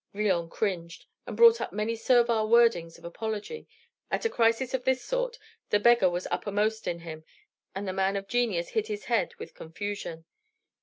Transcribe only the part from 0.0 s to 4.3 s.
Villon cringed, and brought up many servile words of apology; at